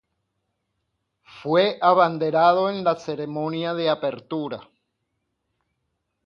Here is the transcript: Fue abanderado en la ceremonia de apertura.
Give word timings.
Fue 1.43 1.77
abanderado 1.79 2.71
en 2.71 2.83
la 2.83 2.95
ceremonia 2.95 3.75
de 3.75 3.87
apertura. 3.91 4.67